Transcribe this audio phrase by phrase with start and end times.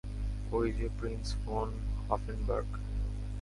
[0.51, 1.69] ঐ যে prince von
[2.09, 2.69] Hoffenberg.